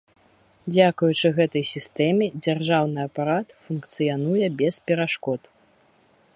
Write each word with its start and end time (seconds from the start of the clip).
Дзякуючы 0.73 1.27
гэтай 1.39 1.65
сістэме 1.73 2.25
дзяржаўны 2.43 2.99
апарат 3.09 3.47
функцыянуе 3.67 4.47
без 4.63 4.75
перашкод. 4.89 5.41